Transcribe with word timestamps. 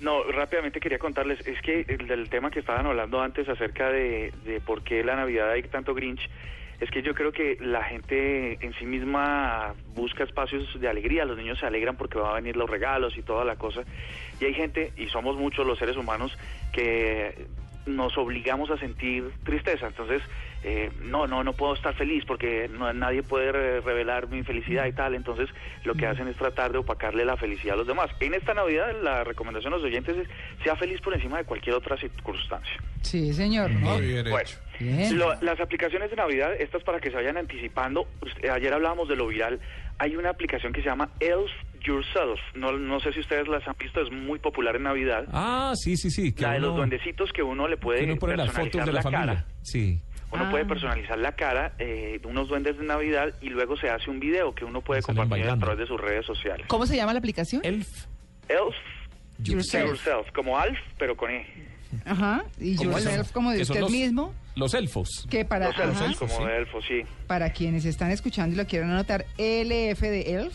No, 0.00 0.22
rápidamente 0.24 0.78
quería 0.78 0.98
contarles, 0.98 1.44
es 1.46 1.60
que 1.60 1.84
el 1.88 2.06
del 2.06 2.28
tema 2.30 2.50
que 2.50 2.60
estaban 2.60 2.86
hablando 2.86 3.20
antes 3.20 3.48
acerca 3.48 3.90
de, 3.90 4.32
de 4.44 4.60
por 4.60 4.82
qué 4.82 5.02
la 5.02 5.16
Navidad 5.16 5.50
hay 5.50 5.62
tanto 5.64 5.92
Grinch, 5.92 6.28
es 6.80 6.90
que 6.90 7.02
yo 7.02 7.14
creo 7.14 7.32
que 7.32 7.56
la 7.60 7.82
gente 7.82 8.64
en 8.64 8.72
sí 8.74 8.86
misma 8.86 9.74
busca 9.94 10.22
espacios 10.22 10.80
de 10.80 10.88
alegría, 10.88 11.24
los 11.24 11.36
niños 11.36 11.58
se 11.58 11.66
alegran 11.66 11.96
porque 11.96 12.18
van 12.18 12.30
a 12.30 12.34
venir 12.34 12.56
los 12.56 12.70
regalos 12.70 13.16
y 13.16 13.22
toda 13.22 13.44
la 13.44 13.56
cosa, 13.56 13.82
y 14.40 14.44
hay 14.44 14.54
gente, 14.54 14.92
y 14.96 15.08
somos 15.08 15.36
muchos 15.36 15.66
los 15.66 15.78
seres 15.78 15.96
humanos, 15.96 16.38
que 16.72 17.48
nos 17.86 18.16
obligamos 18.18 18.70
a 18.70 18.76
sentir 18.78 19.30
tristeza, 19.44 19.86
entonces 19.86 20.20
eh, 20.64 20.90
no, 21.02 21.26
no, 21.26 21.42
no 21.44 21.52
puedo 21.54 21.74
estar 21.74 21.94
feliz 21.94 22.24
porque 22.26 22.68
no, 22.68 22.92
nadie 22.92 23.22
puede 23.22 23.52
re- 23.52 23.80
revelar 23.80 24.28
mi 24.28 24.42
felicidad 24.42 24.86
y 24.86 24.92
tal, 24.92 25.14
entonces 25.14 25.48
lo 25.84 25.94
que 25.94 26.06
hacen 26.06 26.28
es 26.28 26.36
tratar 26.36 26.72
de 26.72 26.78
opacarle 26.78 27.24
la 27.24 27.36
felicidad 27.36 27.74
a 27.74 27.78
los 27.78 27.86
demás. 27.86 28.10
En 28.20 28.34
esta 28.34 28.54
Navidad 28.54 28.94
la 29.02 29.24
recomendación 29.24 29.72
a 29.72 29.76
los 29.76 29.84
oyentes 29.84 30.16
es 30.16 30.28
sea 30.64 30.76
feliz 30.76 31.00
por 31.00 31.14
encima 31.14 31.38
de 31.38 31.44
cualquier 31.44 31.76
otra 31.76 31.96
circunstancia. 31.96 32.72
Sí, 33.02 33.32
señor. 33.32 33.70
Bueno, 33.80 34.48
Bien. 34.80 35.18
lo- 35.18 35.40
las 35.40 35.58
aplicaciones 35.60 36.10
de 36.10 36.16
Navidad, 36.16 36.52
estas 36.60 36.82
para 36.82 37.00
que 37.00 37.10
se 37.10 37.16
vayan 37.16 37.36
anticipando, 37.36 38.06
usted- 38.20 38.50
ayer 38.50 38.72
hablábamos 38.74 39.08
de 39.08 39.16
lo 39.16 39.26
viral, 39.28 39.60
hay 39.98 40.16
una 40.16 40.30
aplicación 40.30 40.72
que 40.72 40.80
se 40.82 40.86
llama 40.88 41.08
Elf 41.20 41.50
Yourself, 41.84 42.38
no, 42.54 42.72
no 42.72 43.00
sé 43.00 43.12
si 43.12 43.20
ustedes 43.20 43.48
las 43.48 43.66
han 43.66 43.74
visto, 43.78 44.00
es 44.00 44.10
muy 44.12 44.38
popular 44.38 44.76
en 44.76 44.82
Navidad, 44.84 45.24
Ah, 45.32 45.72
sí, 45.76 45.96
sí, 45.96 46.10
sí. 46.10 46.32
Que 46.32 46.42
la 46.42 46.52
de 46.52 46.60
los 46.60 46.76
duendecitos 46.76 47.32
que 47.32 47.42
uno 47.42 47.66
le 47.68 47.76
puede 47.76 48.04
uno 48.04 48.16
pone 48.16 48.36
las 48.36 48.46
personalizar 48.46 48.80
fotos 48.82 48.86
de 48.86 48.92
la, 48.92 49.02
cara. 49.02 49.18
familia. 49.34 49.46
Sí. 49.62 50.00
Uno 50.30 50.44
Ah. 50.46 50.50
puede 50.50 50.66
personalizar 50.66 51.18
la 51.18 51.32
cara 51.32 51.72
eh, 51.78 52.18
de 52.20 52.26
unos 52.28 52.48
duendes 52.48 52.76
de 52.78 52.84
Navidad 52.84 53.32
y 53.40 53.48
luego 53.48 53.76
se 53.78 53.88
hace 53.88 54.10
un 54.10 54.20
video 54.20 54.54
que 54.54 54.64
uno 54.64 54.82
puede 54.82 55.00
Salen 55.02 55.22
compartir 55.22 55.48
a 55.48 55.56
través 55.56 55.78
de 55.78 55.86
sus 55.86 55.98
redes 56.00 56.26
sociales. 56.26 56.66
¿Cómo 56.68 56.84
se 56.86 56.96
llama 56.96 57.12
la 57.14 57.18
aplicación? 57.20 57.62
Elf. 57.64 57.88
Elf 58.48 58.74
Yourself. 59.38 59.86
Yourself, 59.86 60.30
como 60.34 60.58
Alf, 60.58 60.78
pero 60.98 61.16
con 61.16 61.30
E. 61.30 61.46
Ajá. 62.04 62.44
Y 62.60 62.76
¿Cómo 62.76 62.90
yourself 62.92 63.32
como 63.32 63.50
de 63.52 63.62
usted 63.62 63.80
los- 63.80 63.90
mismo. 63.90 64.34
Los 64.56 64.74
elfos. 64.74 65.26
Que 65.30 65.44
para, 65.44 65.68
Los 65.68 65.78
elfos, 65.78 66.02
ajá, 66.02 66.14
como 66.18 66.36
sí. 66.36 66.44
de 66.52 66.56
elfos, 66.58 66.84
sí. 66.86 67.02
para 67.28 67.52
quienes 67.52 67.84
están 67.84 68.10
escuchando 68.10 68.54
y 68.54 68.58
lo 68.58 68.66
quieren 68.66 68.90
anotar, 68.90 69.24
LF 69.38 70.00
de 70.10 70.34
Elf 70.34 70.52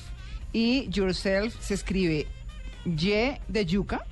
y 0.53 0.87
Yourself 0.89 1.53
se 1.59 1.73
escribe 1.73 2.27
Y 2.85 3.11
de 3.47 3.65
yuca 3.65 4.05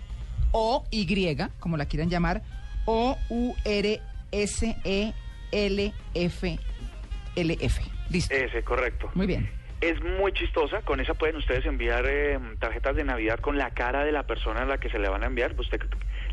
o 0.52 0.86
Y, 0.92 1.38
como 1.60 1.78
la 1.78 1.86
quieran 1.86 2.10
llamar, 2.10 2.42
O 2.86 3.18
U 3.30 3.56
R 3.64 4.02
S 4.32 4.76
E 4.84 5.14
L 5.52 5.94
F 6.14 6.60
L 7.36 7.58
F. 7.62 7.82
Listo. 8.10 8.34
Ese, 8.34 8.64
correcto. 8.64 9.10
Muy 9.14 9.28
bien. 9.28 9.50
Es 9.80 10.00
muy 10.04 10.32
chistosa, 10.34 10.82
con 10.82 11.00
esa 11.00 11.16
pueden 11.16 11.38
ustedes 11.38 11.66
enviar 11.66 12.06
eh, 12.08 12.38
tarjetas 12.60 12.96
de 12.96 13.04
Navidad 13.04 13.40
con 13.40 13.58
la 13.58 13.72
cara 13.72 14.06
de 14.06 14.12
la 14.12 14.24
persona 14.28 14.62
a 14.62 14.66
la 14.66 14.78
que 14.78 14.90
se 14.90 15.00
le 15.00 15.10
van 15.10 15.24
a 15.24 15.26
enviar. 15.26 15.56
Usted, 15.58 15.82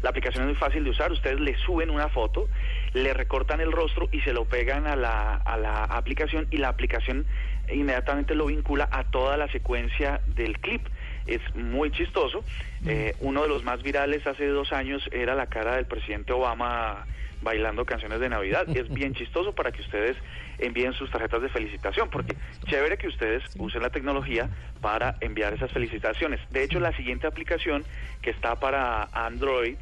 la 0.02 0.10
aplicación 0.10 0.42
es 0.42 0.48
muy 0.48 0.56
fácil 0.56 0.84
de 0.84 0.90
usar, 0.90 1.12
ustedes 1.12 1.40
le 1.40 1.56
suben 1.56 1.88
una 1.88 2.10
foto, 2.10 2.46
le 2.92 3.14
recortan 3.14 3.60
el 3.60 3.72
rostro 3.72 4.08
y 4.12 4.20
se 4.20 4.34
lo 4.34 4.44
pegan 4.44 4.86
a 4.86 4.96
la, 4.96 5.36
a 5.36 5.56
la 5.56 5.84
aplicación 5.84 6.46
y 6.50 6.58
la 6.58 6.68
aplicación 6.68 7.24
inmediatamente 7.72 8.34
lo 8.34 8.46
vincula 8.46 8.88
a 8.90 9.04
toda 9.04 9.36
la 9.36 9.48
secuencia 9.48 10.20
del 10.26 10.58
clip. 10.58 10.86
Es 11.26 11.40
muy 11.54 11.90
chistoso. 11.90 12.44
Eh, 12.86 13.14
uno 13.20 13.42
de 13.42 13.48
los 13.48 13.64
más 13.64 13.82
virales 13.82 14.26
hace 14.26 14.46
dos 14.46 14.72
años 14.72 15.08
era 15.12 15.34
la 15.34 15.46
cara 15.46 15.76
del 15.76 15.86
presidente 15.86 16.32
Obama 16.32 17.06
bailando 17.42 17.84
canciones 17.84 18.20
de 18.20 18.28
Navidad. 18.28 18.66
Es 18.74 18.88
bien 18.88 19.14
chistoso 19.14 19.54
para 19.54 19.72
que 19.72 19.82
ustedes 19.82 20.16
envíen 20.58 20.92
sus 20.92 21.10
tarjetas 21.10 21.42
de 21.42 21.48
felicitación, 21.48 22.08
porque 22.10 22.34
chévere 22.66 22.98
que 22.98 23.08
ustedes 23.08 23.42
usen 23.58 23.82
la 23.82 23.90
tecnología 23.90 24.48
para 24.80 25.16
enviar 25.20 25.54
esas 25.54 25.70
felicitaciones. 25.72 26.40
De 26.50 26.64
hecho, 26.64 26.80
la 26.80 26.96
siguiente 26.96 27.26
aplicación 27.26 27.84
que 28.22 28.30
está 28.30 28.56
para 28.56 29.08
Android 29.12 29.76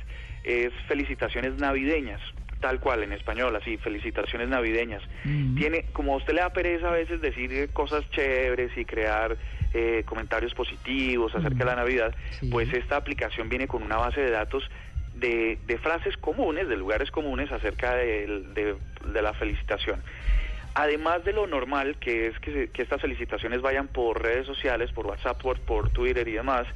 es 0.45 0.73
felicitaciones 0.87 1.57
navideñas, 1.57 2.21
tal 2.61 2.81
cual 2.81 3.03
en 3.03 3.13
español, 3.13 3.55
así, 3.57 3.77
felicitaciones 3.79 4.49
navideñas. 4.49 5.03
Tiene, 5.57 5.87
como 5.93 6.15
a 6.15 6.17
usted 6.17 6.35
le 6.35 6.41
da 6.41 6.51
pereza 6.51 6.89
a 6.89 6.93
veces 6.93 7.21
decir 7.21 7.71
cosas 7.73 8.09
chéveres 8.11 8.71
y 8.77 8.85
crear 8.85 9.37
eh, 9.73 10.05
comentarios 10.07 10.55
positivos 10.55 11.35
acerca 11.35 11.59
de 11.59 11.65
la 11.71 11.77
Navidad, 11.77 12.15
Sí. 12.41 12.49
pues 12.51 12.73
esta 12.73 12.97
aplicación 12.97 13.49
viene 13.49 13.67
con 13.69 13.83
una 13.83 13.97
base 13.97 14.21
de 14.21 14.31
datos 14.31 14.65
de, 15.13 15.59
de 15.67 15.79
frases 15.79 16.17
comunes, 16.19 16.69
de 16.69 16.77
lugares 16.77 17.11
comunes 17.11 17.51
acerca 17.53 17.95
del- 17.97 18.53
de, 18.55 18.77
de 19.05 19.23
la 19.23 19.33
felicitación. 19.35 20.03
Además 20.75 21.25
de 21.25 21.33
lo 21.33 21.47
normal, 21.47 21.97
que 21.99 22.27
es 22.29 22.39
que, 22.41 22.53
se- 22.53 22.69
que 22.71 22.83
estas 22.83 23.01
felicitaciones 23.01 23.63
vayan 23.63 23.89
por 23.89 24.23
redes 24.23 24.47
sociales, 24.47 24.93
por 24.93 25.07
WhatsApp, 25.07 25.41
por, 25.41 25.61
por 25.61 25.91
Twitter 25.91 26.27
y 26.29 26.33
demás, 26.33 26.67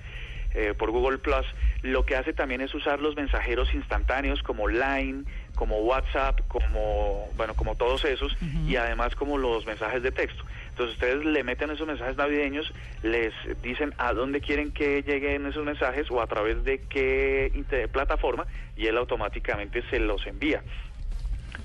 eh, 0.53 0.75
por 0.77 0.91
Google 0.91 1.19
Plus, 1.19 1.47
lo 1.83 2.05
que 2.05 2.17
hace 2.17 2.33
también 2.33 2.61
es 2.61 2.75
usar 2.75 3.01
los 3.01 3.15
mensajeros 3.15 3.73
instantáneos 3.73 4.43
como 4.43 4.67
Line, 4.69 5.25
como 5.55 5.79
WhatsApp, 5.79 6.41
como 6.49 7.29
bueno, 7.37 7.55
como 7.55 7.77
todos 7.77 8.05
esos, 8.05 8.37
y 8.67 8.77
además 8.77 9.15
como 9.15 9.39
los 9.39 9.65
mensajes 9.67 10.03
de 10.03 10.11
texto. 10.11 10.43
Entonces 10.71 10.95
ustedes 10.95 11.25
le 11.25 11.45
meten 11.45 11.71
esos 11.71 11.87
mensajes 11.87 12.17
navideños, 12.17 12.73
les 13.03 13.33
dicen 13.63 13.95
a 13.99 14.13
dónde 14.13 14.41
quieren 14.41 14.73
que 14.73 15.03
lleguen 15.03 15.47
esos 15.47 15.65
mensajes 15.65 16.11
o 16.11 16.21
a 16.21 16.27
través 16.27 16.65
de 16.65 16.81
qué 16.89 17.53
plataforma 17.93 18.47
y 18.77 18.87
él 18.87 18.97
automáticamente 18.97 19.83
se 19.91 20.01
los 20.01 20.27
envía. 20.27 20.63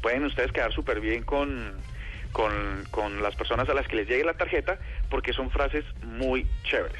Pueden 0.01 0.25
ustedes 0.25 0.51
quedar 0.51 0.73
súper 0.73 0.99
bien 0.99 1.23
con, 1.23 1.73
con, 2.33 2.83
con 2.91 3.23
las 3.23 3.35
personas 3.35 3.67
a 3.69 3.73
las 3.73 3.87
que 3.87 3.95
les 3.95 4.07
llegue 4.07 4.23
la 4.25 4.33
tarjeta 4.33 4.77
porque 5.09 5.33
son 5.33 5.49
frases 5.49 5.85
muy 6.03 6.45
chéveres. 6.63 6.99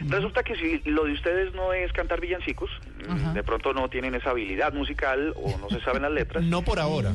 Resulta 0.00 0.42
que 0.42 0.54
si 0.56 0.82
lo 0.90 1.04
de 1.04 1.12
ustedes 1.12 1.54
no 1.54 1.72
es 1.72 1.92
cantar 1.92 2.20
villancicos, 2.20 2.70
Ajá. 3.08 3.32
de 3.32 3.42
pronto 3.42 3.72
no 3.72 3.88
tienen 3.88 4.14
esa 4.14 4.30
habilidad 4.30 4.72
musical 4.72 5.32
o 5.36 5.56
no 5.58 5.68
se 5.70 5.80
saben 5.80 6.02
las 6.02 6.12
letras, 6.12 6.44
No 6.44 6.62
por 6.62 6.78
ahora. 6.78 7.12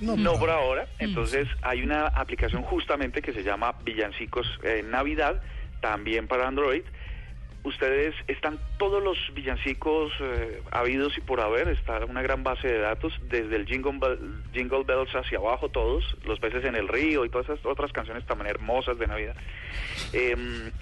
no 0.00 0.34
por 0.38 0.50
ahora. 0.50 0.86
Entonces 0.98 1.48
hay 1.62 1.82
una 1.82 2.06
aplicación 2.08 2.62
justamente 2.62 3.22
que 3.22 3.32
se 3.32 3.42
llama 3.42 3.74
Villancicos 3.84 4.46
eh, 4.62 4.84
Navidad, 4.88 5.40
también 5.80 6.26
para 6.28 6.46
Android. 6.48 6.82
Ustedes 7.64 8.12
están 8.26 8.58
todos 8.76 9.02
los 9.04 9.16
villancicos 9.34 10.10
eh, 10.20 10.60
habidos 10.72 11.16
y 11.16 11.20
por 11.20 11.40
haber, 11.40 11.68
está 11.68 12.04
una 12.06 12.20
gran 12.20 12.42
base 12.42 12.66
de 12.66 12.78
datos, 12.80 13.12
desde 13.30 13.54
el 13.54 13.66
Jingle, 13.66 13.92
Bell- 14.00 14.42
Jingle 14.52 14.82
Bells 14.84 15.10
hacia 15.14 15.38
abajo 15.38 15.68
todos, 15.68 16.02
los 16.26 16.40
peces 16.40 16.64
en 16.64 16.74
el 16.74 16.88
río 16.88 17.24
y 17.24 17.28
todas 17.30 17.48
esas 17.48 17.64
otras 17.64 17.92
canciones 17.92 18.26
también 18.26 18.48
hermosas 18.50 18.98
de 18.98 19.06
Navidad. 19.06 19.36
Eh, 20.12 20.34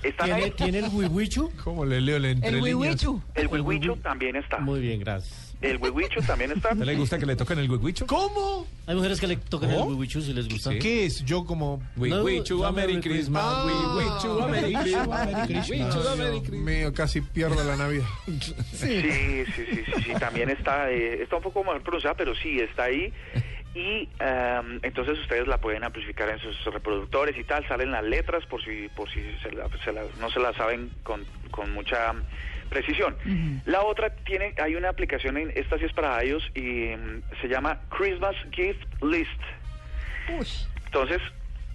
están 0.03 0.27
¿Tiene, 0.29 0.45
ahí. 0.45 0.51
¿Tiene 0.53 0.79
el 0.79 0.89
wiwichu? 0.91 1.53
¿Cómo 1.65 1.85
le 1.85 2.01
leo 2.01 2.19
le 2.19 2.31
entre 2.31 2.49
El? 2.49 2.63
Wiwichu. 2.63 3.23
El 3.35 3.49
Wiwicho 3.49 3.97
también 3.97 4.37
está. 4.37 4.59
Muy 4.59 4.81
bien, 4.81 5.01
gracias. 5.01 5.49
El 5.61 5.77
Wiwicho 5.77 6.21
también 6.27 6.53
está. 6.53 6.73
¿No 6.75 6.87
le 6.87 6.97
gusta 6.97 7.19
que 7.19 7.27
le 7.27 7.37
toquen 7.37 7.59
el 7.59 7.71
huehuicho? 7.71 8.07
¿Cómo? 8.07 8.67
Hay 8.87 8.95
mujeres 8.97 9.21
que 9.21 9.27
le 9.27 9.37
tocan 9.37 9.69
el 9.71 9.77
¿Cómo? 9.77 9.91
wiwichu 9.91 10.23
si 10.23 10.33
les 10.33 10.49
gusta. 10.49 10.71
Sí. 10.71 10.79
¿Qué 10.79 11.05
es? 11.05 11.23
Yo 11.27 11.45
como... 11.45 11.83
Huichu, 11.99 12.59
No, 12.61 12.65
a 12.67 12.73
Merry 12.73 12.99
Christmas. 12.99 13.45
Huichu, 13.67 14.41
a 14.43 14.49
Merry 14.49 14.73
Christmas. 14.75 15.27
Merry 15.27 15.47
Christmas. 15.47 15.95
Huichu, 15.95 16.09
a 16.09 16.17
Merry 16.17 16.41
Christmas. 16.41 16.65
Mío, 16.71 16.93
casi 16.95 17.21
pierdo 17.21 17.63
la 17.65 17.77
Navidad. 17.77 18.07
Sí, 18.73 19.03
sí, 19.03 19.45
sí, 19.55 19.67
sí, 19.75 20.03
sí, 20.05 20.13
también 20.19 20.51
está, 20.51 20.91
eh, 20.91 21.22
está 21.22 21.37
un 21.37 21.43
poco 21.43 21.63
mejor 21.65 21.83
pronunciada, 21.83 22.17
pero 22.17 22.34
sí, 22.34 22.61
está 22.61 22.84
ahí. 22.84 23.13
Y 23.75 24.09
em, 24.19 24.81
entonces 24.83 25.17
ustedes 25.21 25.47
la 25.47 25.59
pueden 25.59 25.84
amplificar 25.84 26.28
en 26.28 26.39
sus 26.41 26.65
reproductores 26.72 27.37
y 27.39 27.45
tal, 27.45 27.67
salen 27.69 27.93
las 27.93 28.03
letras 28.05 28.45
por 28.47 28.63
si, 28.65 28.89
por 28.89 29.09
si 29.11 29.21
se 29.43 29.53
la- 29.53 29.69
se 29.84 29.93
la- 29.93 30.07
no 30.19 30.28
se 30.31 30.41
las 30.41 30.57
saben 30.57 30.91
con, 31.05 31.25
con 31.53 31.71
mucha 31.72 32.13
precisión. 32.69 33.16
La 33.66 33.83
otra 33.83 34.11
tiene, 34.25 34.55
hay 34.61 34.75
una 34.75 34.89
aplicación, 34.89 35.37
en, 35.37 35.53
esta 35.55 35.78
sí 35.78 35.84
es 35.84 35.93
para 35.93 36.23
iOS 36.25 36.51
y 36.55 36.87
em, 36.89 37.23
se 37.41 37.49
llama 37.49 37.78
Christmas 37.97 38.34
Gift 38.53 38.83
List. 39.03 39.41
Uy, 40.39 40.47
Entonces, 40.87 41.21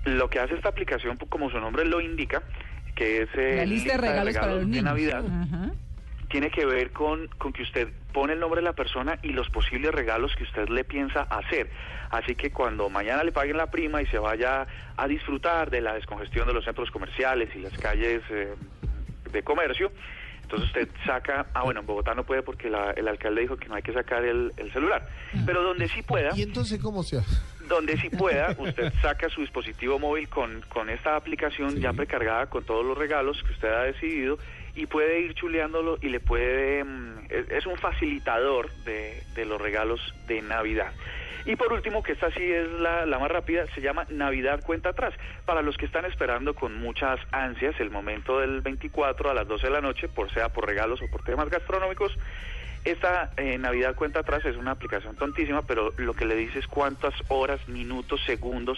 lo 0.03 0.29
que 0.29 0.39
hace 0.39 0.55
esta 0.55 0.69
aplicación, 0.69 1.17
como 1.17 1.49
su 1.49 1.59
nombre 1.59 1.85
lo 1.85 2.01
indica, 2.01 2.43
que 2.95 3.23
es 3.23 3.29
eh, 3.35 3.55
la 3.57 3.65
lista 3.65 3.91
de 3.93 3.97
regalos 3.97 4.35
para 4.35 4.51
los 4.53 4.61
de 4.61 4.67
niños. 4.67 4.83
Navidad, 4.85 5.25
Ajá. 5.25 5.71
tiene 6.29 6.49
que 6.49 6.65
ver 6.65 6.91
con, 6.91 7.27
con 7.37 7.51
que 7.53 7.63
usted 7.63 7.89
pone 8.13 8.33
el 8.33 8.39
nombre 8.39 8.61
de 8.61 8.65
la 8.65 8.73
persona 8.73 9.19
y 9.21 9.29
los 9.29 9.49
posibles 9.49 9.91
regalos 9.93 10.33
que 10.37 10.43
usted 10.43 10.69
le 10.69 10.83
piensa 10.85 11.23
hacer. 11.23 11.69
Así 12.09 12.35
que 12.35 12.51
cuando 12.51 12.89
mañana 12.89 13.23
le 13.23 13.31
paguen 13.33 13.57
la 13.57 13.69
prima 13.69 14.01
y 14.01 14.05
se 14.07 14.17
vaya 14.17 14.65
a 14.95 15.07
disfrutar 15.07 15.69
de 15.69 15.81
la 15.81 15.93
descongestión 15.93 16.47
de 16.47 16.53
los 16.53 16.63
centros 16.63 16.89
comerciales 16.91 17.49
y 17.55 17.59
las 17.59 17.77
calles 17.77 18.21
eh, 18.29 18.53
de 19.31 19.43
comercio, 19.43 19.91
Entonces 20.43 20.67
usted 20.67 20.87
saca, 21.05 21.47
ah 21.53 21.63
bueno, 21.63 21.79
en 21.81 21.85
Bogotá 21.87 22.13
no 22.13 22.23
puede 22.23 22.43
porque 22.43 22.69
la- 22.69 22.91
el 22.91 23.07
alcalde 23.07 23.41
dijo 23.41 23.57
que 23.57 23.67
no 23.67 23.75
hay 23.75 23.81
que 23.81 23.91
sacar 23.93 24.23
el, 24.23 24.53
el 24.57 24.71
celular, 24.71 25.09
pero 25.45 25.61
donde 25.63 25.89
sí 25.89 26.01
pueda, 26.03 26.29
¿Y 26.37 26.43
entonces 26.43 26.79
cómo 26.79 27.01
se 27.03 27.17
hace? 27.17 27.35
Donde 27.67 27.97
sí 27.97 28.09
pueda, 28.09 28.55
usted 28.57 28.91
saca 29.01 29.29
su 29.29 29.41
dispositivo 29.41 29.99
móvil 29.99 30.29
con, 30.29 30.61
con 30.69 30.89
esta 30.89 31.15
aplicación 31.15 31.79
ya 31.79 31.93
precargada 31.93 32.47
con 32.47 32.63
todos 32.63 32.85
los 32.85 32.97
regalos 32.97 33.41
que 33.43 33.51
usted 33.51 33.69
ha 33.69 33.83
decidido 33.83 34.37
y 34.75 34.87
puede 34.87 35.21
ir 35.21 35.33
chuleándolo 35.33 35.97
y 36.01 36.09
le 36.09 36.19
puede... 36.19 36.83
mm, 36.83 37.25
es, 37.29 37.49
es 37.49 37.65
un 37.65 37.77
facilitador 37.77 38.71
de, 38.83 39.23
de 39.33 39.45
los 39.45 39.61
regalos 39.61 40.01
de 40.27 40.41
Navidad. 40.41 40.91
Y 41.45 41.55
por 41.55 41.71
último, 41.71 42.01
que 42.01 42.13
esta 42.13 42.31
sí 42.31 42.41
es 42.41 42.71
la, 42.71 43.05
la 43.05 43.19
más 43.19 43.29
rápida, 43.29 43.67
se 43.75 43.81
llama 43.81 44.07
Navidad 44.09 44.61
Cuenta 44.65 44.89
Atrás. 44.89 45.13
Para 45.45 45.61
los 45.61 45.77
que 45.77 45.85
están 45.85 46.05
esperando 46.05 46.55
con 46.55 46.75
muchas 46.75 47.19
ansias 47.31 47.79
el 47.79 47.91
momento 47.91 48.39
del 48.39 48.61
24 48.61 49.29
a 49.29 49.33
las 49.35 49.47
12 49.47 49.67
de 49.67 49.73
la 49.73 49.81
noche, 49.81 50.07
por 50.09 50.31
sea 50.33 50.49
por 50.49 50.65
regalos 50.65 51.01
o 51.03 51.07
por 51.07 51.23
temas 51.23 51.49
gastronómicos, 51.49 52.17
esta 52.85 53.31
eh, 53.37 53.57
Navidad 53.57 53.95
Cuenta 53.95 54.19
Atrás 54.19 54.45
es 54.45 54.55
una 54.55 54.71
aplicación 54.71 55.15
tontísima, 55.15 55.61
pero 55.63 55.91
lo 55.97 56.13
que 56.13 56.25
le 56.25 56.35
dice 56.35 56.59
es 56.59 56.67
cuántas 56.67 57.13
horas, 57.27 57.59
minutos, 57.67 58.21
segundos 58.25 58.77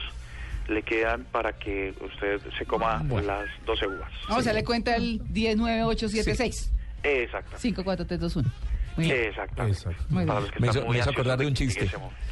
le 0.67 0.81
quedan 0.83 1.23
para 1.25 1.53
que 1.53 1.93
usted 2.01 2.41
se 2.57 2.65
coma 2.65 3.01
las 3.25 3.47
12 3.65 3.87
uvas. 3.87 4.11
Vamos 4.27 4.43
a 4.45 4.49
darle 4.49 4.63
cuenta 4.65 4.95
el 4.95 5.21
109876. 5.31 6.71
Exacto. 7.03 7.55
5, 7.57 7.83
4, 7.83 8.05
3, 8.05 8.19
2, 8.19 8.35
1. 8.37 8.51
Muy 8.97 9.05
bien. 9.05 9.17
Exactamente. 9.27 9.77
Exacto. 9.77 10.03
Muy 10.09 10.25
Para 10.25 10.39
bien. 10.39 10.43
los 10.43 10.51
que 10.55 10.59
Me 10.59 10.67
están 10.67 10.81
hizo, 10.83 10.91
me 10.91 10.99
hizo 10.99 11.09
acordar 11.11 11.37
de 11.39 11.47
un 11.47 11.53
chiste. 11.53 11.89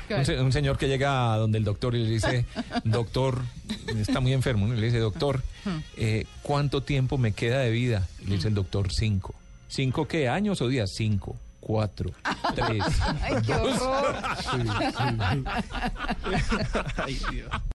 Un, 0.10 0.26
se- 0.26 0.42
un 0.42 0.52
señor 0.52 0.78
que 0.78 0.88
llega 0.88 1.34
a 1.34 1.38
donde 1.38 1.60
el 1.60 1.64
doctor 1.64 1.96
y 1.96 2.04
le 2.04 2.10
dice, 2.10 2.46
doctor, 2.84 3.40
está 3.96 4.20
muy 4.20 4.34
enfermo, 4.34 4.68
¿no? 4.68 4.74
Y 4.74 4.80
le 4.80 4.88
dice, 4.88 4.98
doctor, 5.00 5.42
eh, 5.96 6.26
¿cuánto 6.42 6.82
tiempo 6.82 7.18
me 7.18 7.34
queda 7.34 7.60
de 7.60 7.70
vida? 7.70 8.08
Y 8.22 8.26
le 8.30 8.36
dice 8.36 8.48
el 8.50 8.56
doctor, 8.56 8.88
cinco. 8.92 9.36
¿Cinco 9.68 10.08
qué? 10.08 10.28
¿Años 10.28 10.60
o 10.62 10.68
días? 10.68 10.90
Cinco, 10.96 11.38
cuatro, 11.66 12.12
tres, 12.56 12.84
Ay, 13.24 13.42
qué 13.44 13.56
horror. 13.56 14.16
Ay, 17.04 17.20
Dios. 17.32 17.50